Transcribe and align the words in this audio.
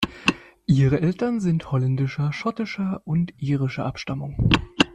Ihre 0.65 0.99
Eltern 0.99 1.39
sind 1.39 1.71
holländischer, 1.71 2.33
schottischer 2.33 3.03
und 3.05 3.35
irischer 3.39 3.85
Abstammung. 3.85 4.35